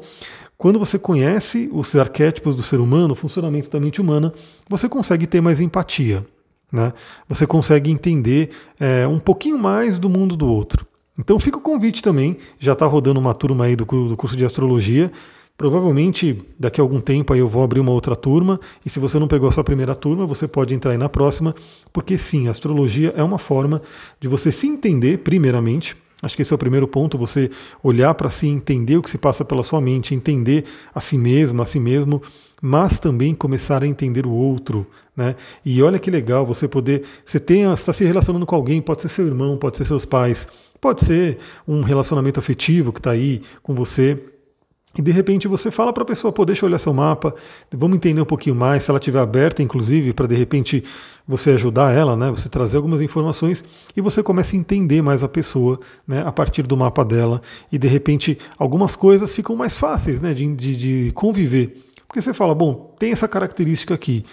Quando 0.58 0.78
você 0.78 0.98
conhece 0.98 1.70
os 1.72 1.96
arquétipos 1.96 2.54
do 2.54 2.62
ser 2.62 2.80
humano, 2.80 3.14
o 3.14 3.16
funcionamento 3.16 3.70
da 3.70 3.80
mente 3.80 4.00
humana, 4.00 4.34
você 4.68 4.88
consegue 4.88 5.26
ter 5.26 5.40
mais 5.40 5.58
empatia. 5.60 6.26
Né? 6.70 6.92
Você 7.28 7.46
consegue 7.46 7.90
entender 7.90 8.50
é, 8.78 9.06
um 9.06 9.18
pouquinho 9.18 9.58
mais 9.58 9.98
do 9.98 10.10
mundo 10.10 10.36
do 10.36 10.46
outro. 10.46 10.86
Então 11.20 11.38
fica 11.38 11.58
o 11.58 11.60
convite 11.60 12.02
também, 12.02 12.38
já 12.58 12.72
está 12.72 12.86
rodando 12.86 13.20
uma 13.20 13.34
turma 13.34 13.66
aí 13.66 13.76
do, 13.76 13.84
do 13.84 14.16
curso 14.16 14.34
de 14.34 14.44
astrologia. 14.44 15.12
Provavelmente 15.54 16.38
daqui 16.58 16.80
a 16.80 16.84
algum 16.84 16.98
tempo 16.98 17.34
aí 17.34 17.40
eu 17.40 17.46
vou 17.46 17.62
abrir 17.62 17.78
uma 17.78 17.92
outra 17.92 18.16
turma, 18.16 18.58
e 18.84 18.88
se 18.88 18.98
você 18.98 19.18
não 19.18 19.28
pegou 19.28 19.46
essa 19.46 19.62
primeira 19.62 19.94
turma, 19.94 20.24
você 20.24 20.48
pode 20.48 20.72
entrar 20.72 20.92
aí 20.92 20.96
na 20.96 21.10
próxima, 21.10 21.54
porque 21.92 22.16
sim, 22.16 22.48
a 22.48 22.50
astrologia 22.50 23.12
é 23.14 23.22
uma 23.22 23.36
forma 23.36 23.82
de 24.18 24.26
você 24.26 24.50
se 24.50 24.66
entender, 24.66 25.18
primeiramente. 25.18 25.94
Acho 26.22 26.36
que 26.36 26.42
esse 26.42 26.52
é 26.52 26.56
o 26.56 26.58
primeiro 26.58 26.88
ponto, 26.88 27.18
você 27.18 27.50
olhar 27.82 28.14
para 28.14 28.30
si, 28.30 28.46
entender 28.46 28.96
o 28.96 29.02
que 29.02 29.10
se 29.10 29.18
passa 29.18 29.44
pela 29.44 29.62
sua 29.62 29.80
mente, 29.80 30.14
entender 30.14 30.64
a 30.94 31.00
si 31.00 31.18
mesmo, 31.18 31.60
a 31.60 31.66
si 31.66 31.78
mesmo, 31.78 32.22
mas 32.62 32.98
também 32.98 33.34
começar 33.34 33.82
a 33.82 33.86
entender 33.86 34.26
o 34.26 34.30
outro, 34.30 34.86
né? 35.14 35.34
E 35.64 35.82
olha 35.82 35.98
que 35.98 36.10
legal 36.10 36.46
você 36.46 36.66
poder, 36.66 37.02
você 37.24 37.38
está 37.38 37.92
se 37.92 38.04
relacionando 38.04 38.46
com 38.46 38.54
alguém, 38.54 38.80
pode 38.80 39.02
ser 39.02 39.08
seu 39.08 39.26
irmão, 39.26 39.56
pode 39.56 39.78
ser 39.78 39.86
seus 39.86 40.04
pais, 40.04 40.46
pode 40.80 41.04
ser 41.04 41.38
um 41.66 41.82
relacionamento 41.82 42.40
afetivo 42.40 42.92
que 42.92 43.00
está 43.00 43.10
aí 43.10 43.40
com 43.62 43.74
você, 43.74 44.18
e 44.98 45.00
de 45.00 45.12
repente 45.12 45.46
você 45.46 45.70
fala 45.70 45.92
para 45.92 46.02
a 46.02 46.06
pessoa, 46.06 46.32
pô, 46.32 46.44
deixa 46.44 46.64
eu 46.64 46.68
olhar 46.68 46.78
seu 46.80 46.92
mapa, 46.92 47.32
vamos 47.70 47.96
entender 47.96 48.20
um 48.20 48.24
pouquinho 48.24 48.56
mais, 48.56 48.82
se 48.82 48.90
ela 48.90 48.98
estiver 48.98 49.20
aberta, 49.20 49.62
inclusive, 49.62 50.12
para 50.12 50.26
de 50.26 50.34
repente 50.34 50.82
você 51.26 51.50
ajudar 51.50 51.92
ela, 51.92 52.16
né? 52.16 52.28
Você 52.30 52.48
trazer 52.48 52.76
algumas 52.76 53.00
informações 53.00 53.62
e 53.96 54.00
você 54.00 54.20
começa 54.20 54.56
a 54.56 54.58
entender 54.58 55.00
mais 55.00 55.22
a 55.22 55.28
pessoa, 55.28 55.78
né? 56.06 56.24
A 56.26 56.32
partir 56.32 56.62
do 56.62 56.76
mapa 56.76 57.04
dela 57.04 57.40
e 57.70 57.78
de 57.78 57.86
repente 57.86 58.36
algumas 58.58 58.96
coisas 58.96 59.32
ficam 59.32 59.54
mais 59.54 59.76
fáceis, 59.76 60.20
né? 60.20 60.34
de, 60.34 60.52
de, 60.56 60.76
de 60.76 61.12
conviver. 61.12 61.76
Porque 62.10 62.20
você 62.20 62.34
fala, 62.34 62.56
bom, 62.56 62.92
tem 62.98 63.12
essa 63.12 63.28
característica 63.28 63.94
aqui. 63.94 64.24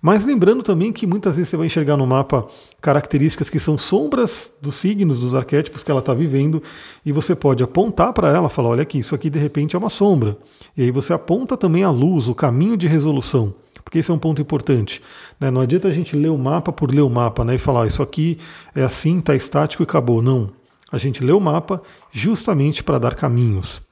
Mas 0.00 0.24
lembrando 0.24 0.62
também 0.62 0.90
que 0.90 1.06
muitas 1.06 1.36
vezes 1.36 1.50
você 1.50 1.56
vai 1.58 1.66
enxergar 1.66 1.94
no 1.94 2.06
mapa 2.06 2.46
características 2.80 3.50
que 3.50 3.60
são 3.60 3.76
sombras 3.76 4.54
dos 4.62 4.76
signos, 4.76 5.18
dos 5.18 5.34
arquétipos 5.34 5.84
que 5.84 5.90
ela 5.90 6.00
está 6.00 6.14
vivendo, 6.14 6.62
e 7.04 7.12
você 7.12 7.34
pode 7.34 7.62
apontar 7.62 8.14
para 8.14 8.30
ela, 8.30 8.48
falar, 8.48 8.70
olha 8.70 8.82
aqui, 8.82 9.00
isso 9.00 9.14
aqui 9.14 9.28
de 9.28 9.38
repente 9.38 9.76
é 9.76 9.78
uma 9.78 9.90
sombra. 9.90 10.34
E 10.74 10.84
aí 10.84 10.90
você 10.90 11.12
aponta 11.12 11.58
também 11.58 11.84
a 11.84 11.90
luz, 11.90 12.26
o 12.26 12.34
caminho 12.34 12.74
de 12.74 12.86
resolução. 12.86 13.52
Porque 13.84 13.98
esse 13.98 14.10
é 14.10 14.14
um 14.14 14.18
ponto 14.18 14.40
importante. 14.40 15.02
Né? 15.38 15.50
Não 15.50 15.60
adianta 15.60 15.88
a 15.88 15.92
gente 15.92 16.16
ler 16.16 16.30
o 16.30 16.38
mapa 16.38 16.72
por 16.72 16.90
ler 16.90 17.02
o 17.02 17.10
mapa 17.10 17.44
né? 17.44 17.56
e 17.56 17.58
falar, 17.58 17.86
isso 17.86 18.02
aqui 18.02 18.38
é 18.74 18.82
assim, 18.82 19.18
está 19.18 19.34
estático 19.34 19.82
e 19.82 19.84
acabou. 19.84 20.22
Não. 20.22 20.48
A 20.90 20.96
gente 20.96 21.22
lê 21.22 21.32
o 21.32 21.40
mapa 21.40 21.82
justamente 22.10 22.82
para 22.82 22.98
dar 22.98 23.14
caminhos. 23.14 23.85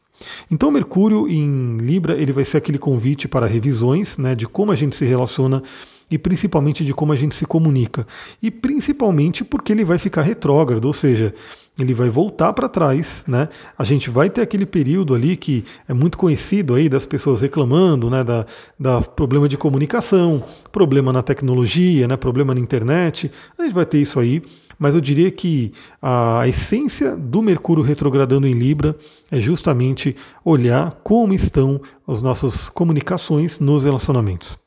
Então 0.51 0.71
Mercúrio 0.71 1.29
em 1.29 1.77
Libra 1.79 2.15
ele 2.15 2.33
vai 2.33 2.45
ser 2.45 2.59
aquele 2.59 2.79
convite 2.79 3.27
para 3.29 3.47
revisões, 3.47 4.17
né, 4.19 4.35
de 4.35 4.47
como 4.47 4.73
a 4.73 4.77
gente 4.77 4.97
se 4.97 5.05
relaciona 5.05 5.63
e 6.11 6.19
principalmente 6.19 6.85
de 6.85 6.93
como 6.93 7.13
a 7.13 7.17
gente 7.17 7.35
se 7.35 7.47
comunica. 7.47 8.07
E 8.43 8.51
principalmente 8.51 9.45
porque 9.45 9.73
ele 9.73 9.85
vai 9.85 9.99
ficar 9.99 10.23
retrógrado, 10.23 10.85
ou 10.85 10.93
seja, 10.93 11.35
ele 11.79 11.93
vai 11.93 12.09
voltar 12.09 12.53
para 12.53 12.69
trás, 12.69 13.25
né? 13.27 13.49
A 13.77 13.83
gente 13.83 14.09
vai 14.09 14.31
ter 14.31 14.41
aquele 14.43 14.65
período 14.65 15.15
ali 15.15 15.37
que 15.37 15.65
é 15.89 15.95
muito 15.95 16.17
conhecido 16.17 16.75
aí 16.75 16.89
das 16.89 17.05
pessoas 17.05 17.41
reclamando, 17.41 18.09
né, 18.09 18.23
da, 18.23 18.47
da 18.79 19.01
problema 19.01 19.49
de 19.49 19.57
comunicação, 19.57 20.45
problema 20.71 21.13
na 21.13 21.23
tecnologia, 21.23 22.07
né, 22.07 22.17
problema 22.17 22.55
na 22.55 22.61
internet. 22.61 23.31
A 23.59 23.65
gente 23.65 23.75
vai 23.75 23.87
ter 23.87 24.01
isso 24.01 24.21
aí 24.21 24.43
mas 24.79 24.95
eu 24.95 25.01
diria 25.01 25.31
que 25.31 25.73
a 26.03 26.47
essência 26.47 27.17
do 27.17 27.41
Mercúrio 27.43 27.83
retrogradando 27.83 28.47
em 28.47 28.53
Libra 28.53 28.97
é 29.31 29.39
justamente 29.41 30.17
olhar 30.45 30.99
como 31.03 31.33
estão 31.33 31.81
as 32.07 32.21
nossas 32.21 32.69
comunicações 32.69 33.61
nos 33.61 33.85
relacionamentos. 33.85 34.64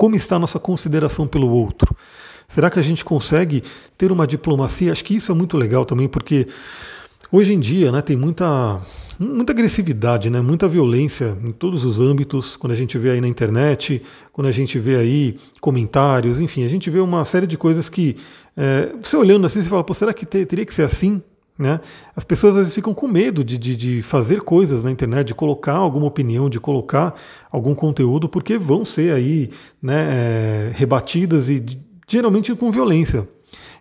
Como 0.00 0.16
está 0.16 0.36
a 0.36 0.38
nossa 0.38 0.58
consideração 0.58 1.26
pelo 1.26 1.50
outro? 1.50 1.94
Será 2.48 2.70
que 2.70 2.78
a 2.78 2.82
gente 2.82 3.04
consegue 3.04 3.62
ter 3.98 4.10
uma 4.10 4.26
diplomacia? 4.26 4.90
Acho 4.90 5.04
que 5.04 5.14
isso 5.14 5.30
é 5.30 5.34
muito 5.34 5.58
legal 5.58 5.84
também, 5.84 6.08
porque 6.08 6.46
hoje 7.30 7.52
em 7.52 7.60
dia 7.60 7.92
né, 7.92 8.00
tem 8.00 8.16
muita 8.16 8.80
muita 9.18 9.52
agressividade, 9.52 10.30
né? 10.30 10.40
muita 10.40 10.66
violência 10.66 11.36
em 11.44 11.50
todos 11.50 11.84
os 11.84 12.00
âmbitos, 12.00 12.56
quando 12.56 12.72
a 12.72 12.76
gente 12.76 12.96
vê 12.96 13.10
aí 13.10 13.20
na 13.20 13.28
internet, 13.28 14.02
quando 14.32 14.46
a 14.46 14.52
gente 14.52 14.78
vê 14.78 14.96
aí 14.96 15.36
comentários, 15.60 16.40
enfim, 16.40 16.64
a 16.64 16.68
gente 16.68 16.88
vê 16.88 17.00
uma 17.00 17.22
série 17.26 17.46
de 17.46 17.58
coisas 17.58 17.90
que, 17.90 18.16
é, 18.56 18.94
você 19.02 19.18
olhando 19.18 19.44
assim, 19.44 19.62
você 19.62 19.68
fala, 19.68 19.84
Pô, 19.84 19.92
será 19.92 20.14
que 20.14 20.24
teria 20.24 20.64
que 20.64 20.72
ser 20.72 20.84
assim? 20.84 21.20
Né? 21.60 21.78
As 22.16 22.24
pessoas 22.24 22.54
às 22.54 22.60
vezes 22.60 22.74
ficam 22.74 22.94
com 22.94 23.06
medo 23.06 23.44
de, 23.44 23.58
de, 23.58 23.76
de, 23.76 24.02
fazer 24.02 24.40
coisas 24.40 24.82
na 24.82 24.90
internet, 24.90 25.26
de 25.26 25.34
colocar 25.34 25.74
alguma 25.74 26.06
opinião, 26.06 26.48
de 26.48 26.58
colocar 26.58 27.14
algum 27.52 27.74
conteúdo, 27.74 28.30
porque 28.30 28.56
vão 28.56 28.82
ser 28.82 29.12
aí 29.12 29.50
né, 29.82 30.08
é, 30.10 30.72
rebatidas 30.74 31.50
e 31.50 31.62
geralmente 32.08 32.54
com 32.54 32.72
violência. 32.72 33.28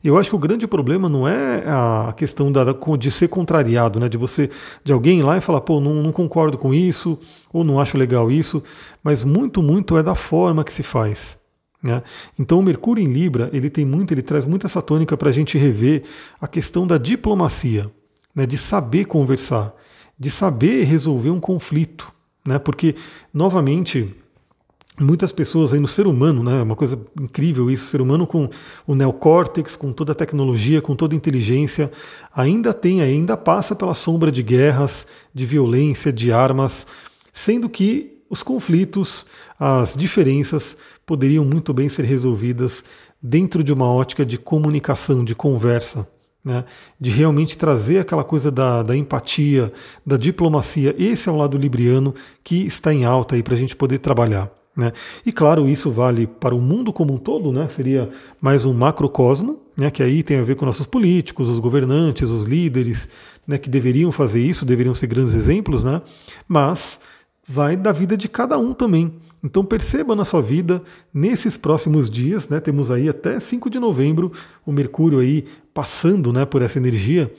Eu 0.03 0.17
acho 0.17 0.29
que 0.29 0.35
o 0.35 0.39
grande 0.39 0.67
problema 0.67 1.07
não 1.07 1.25
é 1.25 1.63
a 1.67 2.13
questão 2.17 2.51
da, 2.51 2.65
de 2.97 3.11
ser 3.11 3.29
contrariado, 3.29 3.97
né? 3.97 4.09
de 4.09 4.17
você, 4.17 4.49
de 4.83 4.91
alguém 4.91 5.19
ir 5.19 5.23
lá 5.23 5.37
e 5.37 5.41
falar, 5.41 5.61
pô, 5.61 5.79
não, 5.79 5.93
não 5.95 6.11
concordo 6.11 6.57
com 6.57 6.73
isso, 6.73 7.17
ou 7.53 7.63
não 7.63 7.79
acho 7.79 7.97
legal 7.97 8.29
isso, 8.29 8.61
mas 9.01 9.23
muito, 9.23 9.63
muito 9.63 9.97
é 9.97 10.03
da 10.03 10.15
forma 10.15 10.65
que 10.65 10.73
se 10.73 10.83
faz. 10.83 11.38
Né? 11.81 12.01
Então 12.37 12.59
o 12.59 12.63
Mercúrio 12.63 13.03
em 13.03 13.11
Libra 13.11 13.49
ele 13.53 13.69
tem 13.69 13.85
muito, 13.85 14.13
ele 14.13 14.21
traz 14.21 14.45
muita 14.45 14.67
essa 14.67 14.81
tônica 14.81 15.15
para 15.15 15.29
a 15.29 15.31
gente 15.31 15.57
rever 15.57 16.03
a 16.39 16.47
questão 16.47 16.85
da 16.85 16.97
diplomacia, 16.97 17.89
né? 18.35 18.45
de 18.45 18.57
saber 18.57 19.05
conversar, 19.05 19.73
de 20.17 20.29
saber 20.29 20.83
resolver 20.83 21.29
um 21.29 21.39
conflito, 21.39 22.11
né? 22.45 22.59
porque 22.59 22.95
novamente 23.33 24.13
muitas 24.99 25.31
pessoas 25.31 25.73
aí 25.73 25.79
no 25.79 25.87
ser 25.87 26.05
humano, 26.07 26.43
né, 26.43 26.61
uma 26.61 26.75
coisa 26.75 26.99
incrível 27.19 27.71
isso, 27.71 27.85
o 27.85 27.87
ser 27.87 28.01
humano 28.01 28.27
com 28.27 28.49
o 28.85 28.93
neocórtex, 28.93 29.75
com 29.75 29.93
toda 29.93 30.11
a 30.11 30.15
tecnologia, 30.15 30.81
com 30.81 30.95
toda 30.95 31.15
a 31.15 31.17
inteligência, 31.17 31.89
ainda 32.35 32.73
tem, 32.73 33.01
ainda 33.01 33.37
passa 33.37 33.73
pela 33.73 33.93
sombra 33.93 34.31
de 34.31 34.43
guerras, 34.43 35.07
de 35.33 35.45
violência, 35.45 36.11
de 36.11 36.31
armas, 36.31 36.85
sendo 37.31 37.69
que 37.69 38.18
os 38.29 38.43
conflitos, 38.43 39.25
as 39.59 39.95
diferenças 39.95 40.77
poderiam 41.05 41.43
muito 41.43 41.73
bem 41.73 41.89
ser 41.89 42.05
resolvidas 42.05 42.83
dentro 43.21 43.63
de 43.63 43.73
uma 43.73 43.91
ótica 43.91 44.25
de 44.25 44.37
comunicação, 44.37 45.23
de 45.23 45.35
conversa. 45.35 46.07
Né, 46.41 46.63
de 46.97 47.09
realmente 47.09 47.57
trazer 47.57 47.99
aquela 47.99 48.23
coisa 48.23 48.49
da, 48.49 48.81
da, 48.81 48.95
empatia, 48.95 49.73
da 50.05 50.15
diplomacia. 50.15 50.95
Esse 50.97 51.27
é 51.27 51.31
o 51.31 51.35
lado 51.35 51.57
libriano 51.57 52.15
que 52.41 52.65
está 52.65 52.93
em 52.93 53.03
alta 53.03 53.35
aí 53.35 53.43
para 53.43 53.55
a 53.55 53.57
gente 53.57 53.75
poder 53.75 53.97
trabalhar. 53.97 54.49
Né? 54.79 54.93
E 55.25 55.33
claro, 55.33 55.67
isso 55.67 55.91
vale 55.91 56.25
para 56.25 56.55
o 56.55 56.61
mundo 56.61 56.93
como 56.93 57.13
um 57.13 57.17
todo, 57.17 57.51
né? 57.51 57.67
seria 57.67 58.09
mais 58.39 58.65
um 58.65 58.73
macrocosmo, 58.73 59.59
né? 59.75 59.91
que 59.91 60.01
aí 60.01 60.23
tem 60.23 60.39
a 60.39 60.43
ver 60.43 60.55
com 60.55 60.65
nossos 60.65 60.87
políticos, 60.87 61.49
os 61.49 61.59
governantes, 61.59 62.29
os 62.29 62.45
líderes, 62.45 63.09
né? 63.45 63.57
que 63.57 63.69
deveriam 63.69 64.09
fazer 64.09 64.41
isso, 64.41 64.65
deveriam 64.65 64.95
ser 64.95 65.07
grandes 65.07 65.33
exemplos, 65.33 65.83
né? 65.83 66.01
mas 66.47 67.01
vai 67.49 67.75
da 67.75 67.91
vida 67.91 68.15
de 68.15 68.29
cada 68.29 68.59
um 68.59 68.75
também. 68.75 69.11
Então 69.43 69.65
perceba 69.65 70.15
na 70.15 70.23
sua 70.23 70.41
vida, 70.41 70.83
nesses 71.11 71.57
próximos 71.57 72.07
dias, 72.07 72.47
né, 72.47 72.59
temos 72.59 72.91
aí 72.91 73.09
até 73.09 73.39
5 73.39 73.69
de 73.71 73.79
novembro 73.79 74.31
o 74.63 74.71
Mercúrio 74.71 75.17
aí 75.17 75.45
passando 75.73 76.31
né, 76.31 76.45
por 76.45 76.61
essa 76.61 76.77
energia, 76.77 77.33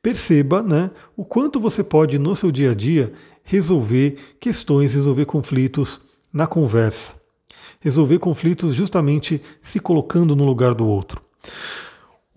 perceba 0.00 0.62
né, 0.62 0.90
o 1.14 1.24
quanto 1.24 1.60
você 1.60 1.84
pode 1.84 2.18
no 2.18 2.34
seu 2.34 2.50
dia 2.50 2.70
a 2.70 2.74
dia 2.74 3.12
resolver 3.44 4.16
questões, 4.40 4.94
resolver 4.94 5.26
conflitos 5.26 6.00
na 6.32 6.46
conversa. 6.46 7.14
Resolver 7.80 8.18
conflitos 8.18 8.74
justamente 8.74 9.42
se 9.60 9.78
colocando 9.78 10.34
no 10.34 10.46
lugar 10.46 10.74
do 10.74 10.86
outro. 10.86 11.20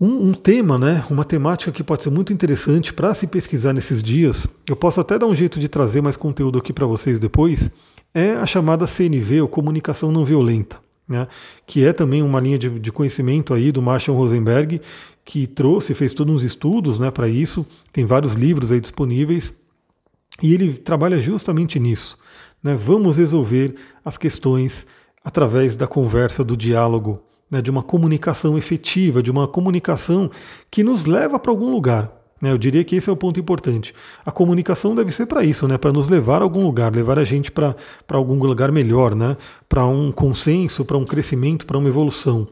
Um, 0.04 0.28
um, 0.28 0.32
tema, 0.34 0.78
né, 0.78 1.02
uma 1.08 1.24
temática 1.24 1.72
que 1.72 1.82
pode 1.82 2.02
ser 2.02 2.10
muito 2.10 2.30
interessante 2.30 2.92
para 2.92 3.14
se 3.14 3.26
pesquisar 3.26 3.72
nesses 3.72 4.02
dias, 4.02 4.46
eu 4.68 4.76
posso 4.76 5.00
até 5.00 5.18
dar 5.18 5.24
um 5.24 5.34
jeito 5.34 5.58
de 5.58 5.66
trazer 5.66 6.02
mais 6.02 6.14
conteúdo 6.14 6.58
aqui 6.58 6.74
para 6.74 6.84
vocês 6.84 7.18
depois, 7.18 7.70
é 8.12 8.32
a 8.32 8.44
chamada 8.44 8.86
CNV, 8.86 9.40
ou 9.40 9.48
Comunicação 9.48 10.12
Não 10.12 10.22
Violenta, 10.22 10.78
né, 11.08 11.26
que 11.66 11.82
é 11.82 11.90
também 11.90 12.20
uma 12.20 12.38
linha 12.38 12.58
de, 12.58 12.78
de 12.78 12.92
conhecimento 12.92 13.54
aí 13.54 13.72
do 13.72 13.80
Marshall 13.80 14.14
Rosenberg, 14.14 14.78
que 15.24 15.46
trouxe, 15.46 15.94
fez 15.94 16.12
todos 16.12 16.34
uns 16.34 16.42
estudos 16.42 16.98
né, 16.98 17.10
para 17.10 17.26
isso, 17.26 17.66
tem 17.90 18.04
vários 18.04 18.34
livros 18.34 18.70
aí 18.70 18.82
disponíveis, 18.82 19.54
e 20.42 20.52
ele 20.52 20.74
trabalha 20.74 21.18
justamente 21.18 21.80
nisso. 21.80 22.18
Né, 22.62 22.74
vamos 22.74 23.16
resolver 23.16 23.74
as 24.04 24.18
questões 24.18 24.86
através 25.24 25.76
da 25.76 25.86
conversa, 25.86 26.44
do 26.44 26.58
diálogo, 26.58 27.22
né, 27.50 27.62
de 27.62 27.70
uma 27.70 27.82
comunicação 27.82 28.56
efetiva, 28.58 29.22
de 29.22 29.30
uma 29.30 29.46
comunicação 29.46 30.30
que 30.70 30.82
nos 30.82 31.04
leva 31.04 31.38
para 31.38 31.50
algum 31.50 31.70
lugar. 31.70 32.10
Né? 32.40 32.52
Eu 32.52 32.58
diria 32.58 32.84
que 32.84 32.96
esse 32.96 33.08
é 33.08 33.12
o 33.12 33.16
ponto 33.16 33.40
importante. 33.40 33.94
A 34.24 34.30
comunicação 34.30 34.94
deve 34.94 35.12
ser 35.12 35.26
para 35.26 35.44
isso, 35.44 35.66
né, 35.66 35.78
para 35.78 35.92
nos 35.92 36.08
levar 36.08 36.42
a 36.42 36.44
algum 36.44 36.62
lugar, 36.64 36.94
levar 36.94 37.18
a 37.18 37.24
gente 37.24 37.50
para 37.50 37.74
algum 38.10 38.36
lugar 38.44 38.70
melhor, 38.70 39.14
né, 39.14 39.36
para 39.68 39.86
um 39.86 40.12
consenso, 40.12 40.84
para 40.84 40.98
um 40.98 41.04
crescimento, 41.04 41.66
para 41.66 41.78
uma 41.78 41.88
evolução. 41.88 42.46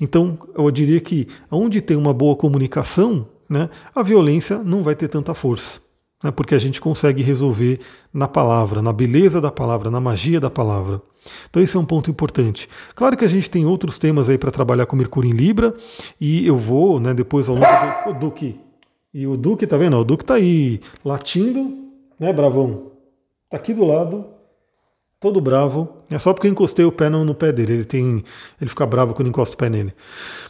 Então, 0.00 0.38
eu 0.56 0.70
diria 0.70 1.00
que 1.00 1.28
onde 1.50 1.80
tem 1.80 1.96
uma 1.96 2.14
boa 2.14 2.36
comunicação, 2.36 3.26
né, 3.48 3.68
a 3.94 4.02
violência 4.02 4.58
não 4.64 4.82
vai 4.82 4.94
ter 4.94 5.08
tanta 5.08 5.34
força 5.34 5.83
né, 6.24 6.30
porque 6.30 6.54
a 6.54 6.58
gente 6.58 6.80
consegue 6.80 7.22
resolver 7.22 7.78
na 8.12 8.26
palavra, 8.26 8.80
na 8.80 8.94
beleza 8.94 9.42
da 9.42 9.52
palavra, 9.52 9.90
na 9.90 10.00
magia 10.00 10.40
da 10.40 10.48
palavra. 10.48 11.02
Então 11.50 11.62
esse 11.62 11.76
é 11.76 11.78
um 11.78 11.84
ponto 11.84 12.10
importante. 12.10 12.66
Claro 12.94 13.14
que 13.14 13.24
a 13.26 13.28
gente 13.28 13.50
tem 13.50 13.66
outros 13.66 13.98
temas 13.98 14.30
aí 14.30 14.38
para 14.38 14.50
trabalhar 14.50 14.86
com 14.86 14.96
Mercúrio 14.96 15.30
em 15.30 15.34
Libra 15.34 15.74
e 16.18 16.46
eu 16.46 16.56
vou, 16.56 16.98
né, 16.98 17.12
depois 17.12 17.46
ao 17.46 17.56
longo 17.56 17.66
do 17.66 18.10
o 18.10 18.14
Duque. 18.14 18.58
E 19.12 19.26
o 19.26 19.36
Duque, 19.36 19.66
tá 19.66 19.76
vendo? 19.76 19.98
O 19.98 20.04
Duque 20.04 20.24
tá 20.24 20.34
aí 20.34 20.80
latindo, 21.04 21.76
né, 22.18 22.32
bravão? 22.32 22.92
Tá 23.50 23.58
aqui 23.58 23.74
do 23.74 23.84
lado, 23.84 24.24
todo 25.20 25.40
bravo. 25.40 25.88
É 26.10 26.18
só 26.18 26.32
porque 26.32 26.46
eu 26.46 26.50
encostei 26.50 26.86
o 26.86 26.90
pé 26.90 27.10
no, 27.10 27.22
no 27.22 27.34
pé 27.34 27.52
dele. 27.52 27.74
Ele 27.74 27.84
tem, 27.84 28.24
ele 28.60 28.70
fica 28.70 28.86
bravo 28.86 29.12
quando 29.12 29.28
encosta 29.28 29.54
o 29.54 29.58
pé 29.58 29.68
nele. 29.68 29.92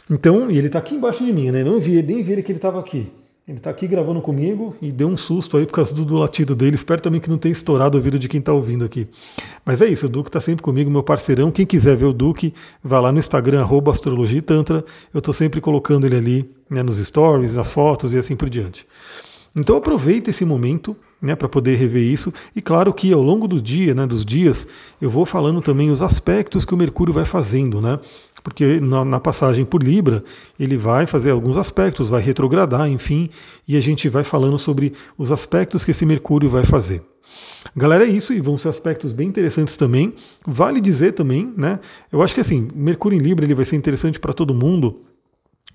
Então, 0.09 0.49
e 0.49 0.57
ele 0.57 0.69
tá 0.69 0.79
aqui 0.79 0.95
embaixo 0.95 1.23
de 1.23 1.33
mim, 1.33 1.51
né? 1.51 1.63
Não 1.63 1.79
vi, 1.79 2.01
nem 2.01 2.23
vi 2.23 2.31
ele 2.31 2.43
que 2.43 2.51
ele 2.51 2.59
estava 2.59 2.79
aqui. 2.79 3.11
Ele 3.47 3.59
está 3.59 3.69
aqui 3.69 3.85
gravando 3.85 4.19
comigo 4.21 4.75
e 4.81 4.91
deu 4.91 5.07
um 5.07 5.15
susto 5.15 5.55
aí 5.55 5.67
por 5.67 5.73
causa 5.73 5.93
do, 5.93 6.03
do, 6.03 6.17
latido 6.17 6.55
dele. 6.55 6.75
Espero 6.75 6.99
também 6.99 7.21
que 7.21 7.29
não 7.29 7.37
tenha 7.37 7.53
estourado 7.53 7.95
o 7.95 7.99
ouvido 7.99 8.17
de 8.17 8.27
quem 8.27 8.39
está 8.39 8.51
ouvindo 8.51 8.83
aqui. 8.83 9.07
Mas 9.63 9.83
é 9.83 9.87
isso, 9.87 10.07
o 10.07 10.09
Duque 10.09 10.29
está 10.29 10.41
sempre 10.41 10.63
comigo, 10.63 10.89
meu 10.89 11.03
parceirão. 11.03 11.51
Quem 11.51 11.63
quiser 11.63 11.95
ver 11.95 12.05
o 12.05 12.13
Duque, 12.13 12.51
vá 12.83 12.99
lá 12.99 13.11
no 13.11 13.19
Instagram, 13.19 13.61
arroba 13.61 13.91
Astrologia 13.91 14.39
e 14.39 14.41
Tantra. 14.41 14.83
Eu 15.13 15.19
estou 15.19 15.31
sempre 15.31 15.61
colocando 15.61 16.07
ele 16.07 16.15
ali 16.15 16.49
né, 16.67 16.81
nos 16.81 16.97
stories, 16.97 17.53
nas 17.53 17.71
fotos 17.71 18.13
e 18.13 18.17
assim 18.17 18.35
por 18.35 18.49
diante. 18.49 18.83
Então 19.55 19.77
aproveita 19.77 20.29
esse 20.29 20.43
momento 20.43 20.95
né, 21.21 21.35
para 21.35 21.47
poder 21.47 21.75
rever 21.75 22.03
isso. 22.03 22.33
E 22.55 22.61
claro 22.61 22.93
que 22.93 23.11
ao 23.13 23.21
longo 23.21 23.47
do 23.47 23.61
dia, 23.61 23.95
né, 23.95 24.05
dos 24.05 24.25
dias, 24.25 24.67
eu 25.01 25.09
vou 25.09 25.25
falando 25.25 25.61
também 25.61 25.89
os 25.89 26.01
aspectos 26.01 26.65
que 26.65 26.73
o 26.73 26.77
Mercúrio 26.77 27.13
vai 27.13 27.25
fazendo. 27.25 27.79
Né? 27.79 27.99
porque 28.45 28.79
na, 28.79 29.03
na, 29.03 29.19
passagem 29.19 29.65
por 29.65 29.81
Libra 29.81 30.23
ele 30.59 30.77
vai 30.77 31.07
fazer 31.07 31.31
alguns 31.31 31.57
aspectos, 31.57 32.09
vai 32.09 32.21
retrogradar, 32.21 32.87
enfim, 32.87 33.27
e 33.67 33.75
a 33.75 33.81
gente 33.81 34.07
vai 34.07 34.23
falando 34.23 34.59
sobre 34.59 34.93
os 35.17 35.31
aspectos 35.31 35.83
que 35.83 35.89
esse 35.89 36.05
Mercúrio 36.05 36.47
vai 36.47 36.63
fazer. 36.63 37.01
Galera, 37.75 38.05
é 38.05 38.07
isso, 38.07 38.33
e 38.33 38.39
vão 38.39 38.55
ser 38.55 38.69
aspectos 38.69 39.13
bem 39.13 39.27
interessantes 39.27 39.75
também. 39.75 40.13
Vale 40.45 40.79
dizer 40.79 41.13
também, 41.13 41.51
né? 41.57 41.79
Eu 42.11 42.21
acho 42.21 42.35
que 42.35 42.41
assim, 42.41 42.67
Mercúrio 42.75 43.17
em 43.17 43.21
Libra 43.21 43.45
ele 43.45 43.55
vai 43.55 43.65
ser 43.65 43.77
interessante 43.77 44.19
para 44.19 44.31
todo 44.31 44.53
mundo, 44.53 45.01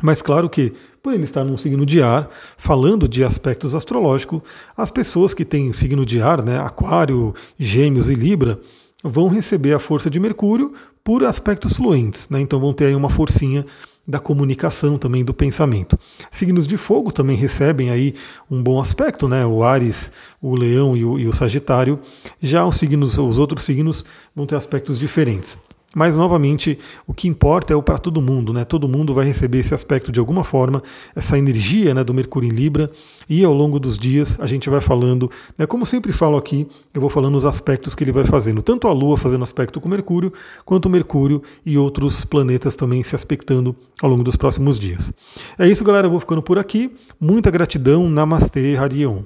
mas 0.02 0.22
claro 0.22 0.48
que, 0.48 0.72
por 1.02 1.12
ele 1.12 1.24
estar 1.24 1.44
num 1.44 1.56
signo 1.56 1.84
de 1.84 2.02
ar, 2.02 2.28
falando 2.56 3.08
de 3.08 3.24
aspectos 3.24 3.74
astrológicos, 3.74 4.40
as 4.76 4.90
pessoas 4.90 5.34
que 5.34 5.44
têm 5.44 5.72
signo 5.72 6.04
de 6.04 6.20
ar, 6.20 6.42
né, 6.42 6.58
Aquário, 6.58 7.34
Gêmeos 7.58 8.08
e 8.08 8.14
Libra, 8.14 8.58
vão 9.02 9.28
receber 9.28 9.72
a 9.72 9.78
força 9.78 10.10
de 10.10 10.20
Mercúrio 10.20 10.72
por 11.02 11.24
aspectos 11.24 11.74
fluentes, 11.74 12.28
né? 12.28 12.40
então 12.40 12.60
vão 12.60 12.72
ter 12.72 12.86
aí 12.86 12.94
uma 12.94 13.08
forcinha 13.08 13.64
da 14.06 14.18
comunicação 14.18 14.98
também 14.98 15.24
do 15.24 15.32
pensamento. 15.32 15.98
Signos 16.30 16.66
de 16.66 16.76
fogo 16.76 17.12
também 17.12 17.36
recebem 17.36 17.90
aí 17.90 18.14
um 18.50 18.62
bom 18.62 18.80
aspecto, 18.80 19.28
né? 19.28 19.46
O 19.46 19.62
Ares, 19.62 20.10
o 20.42 20.56
Leão 20.56 20.96
e 20.96 21.04
o, 21.04 21.18
e 21.18 21.28
o 21.28 21.32
Sagitário. 21.32 21.98
Já 22.42 22.64
os 22.66 22.76
signos, 22.76 23.18
os 23.18 23.38
outros 23.38 23.62
signos 23.62 24.04
vão 24.34 24.46
ter 24.46 24.56
aspectos 24.56 24.98
diferentes. 24.98 25.56
Mas, 25.94 26.16
novamente, 26.16 26.78
o 27.04 27.12
que 27.12 27.26
importa 27.26 27.72
é 27.72 27.76
o 27.76 27.82
para 27.82 27.98
todo 27.98 28.22
mundo, 28.22 28.52
né? 28.52 28.64
Todo 28.64 28.88
mundo 28.88 29.12
vai 29.12 29.24
receber 29.24 29.58
esse 29.58 29.74
aspecto 29.74 30.12
de 30.12 30.20
alguma 30.20 30.44
forma, 30.44 30.80
essa 31.16 31.36
energia 31.36 31.92
né, 31.92 32.04
do 32.04 32.14
Mercúrio 32.14 32.48
em 32.48 32.52
Libra, 32.52 32.90
e 33.28 33.44
ao 33.44 33.52
longo 33.52 33.80
dos 33.80 33.98
dias 33.98 34.38
a 34.40 34.46
gente 34.46 34.70
vai 34.70 34.80
falando, 34.80 35.28
né, 35.58 35.66
como 35.66 35.84
sempre 35.84 36.12
falo 36.12 36.36
aqui, 36.36 36.66
eu 36.94 37.00
vou 37.00 37.10
falando 37.10 37.34
os 37.34 37.44
aspectos 37.44 37.94
que 37.94 38.04
ele 38.04 38.12
vai 38.12 38.24
fazendo, 38.24 38.62
tanto 38.62 38.86
a 38.86 38.92
Lua 38.92 39.16
fazendo 39.16 39.42
aspecto 39.42 39.80
com 39.80 39.88
Mercúrio, 39.88 40.32
quanto 40.64 40.88
Mercúrio 40.88 41.42
e 41.66 41.76
outros 41.76 42.24
planetas 42.24 42.76
também 42.76 43.02
se 43.02 43.16
aspectando 43.16 43.74
ao 44.00 44.08
longo 44.08 44.22
dos 44.22 44.36
próximos 44.36 44.78
dias. 44.78 45.12
É 45.58 45.66
isso, 45.66 45.82
galera, 45.82 46.06
eu 46.06 46.10
vou 46.10 46.20
ficando 46.20 46.42
por 46.42 46.58
aqui. 46.58 46.92
Muita 47.20 47.50
gratidão, 47.50 48.08
Namastê, 48.08 48.76
Harion. 48.76 49.22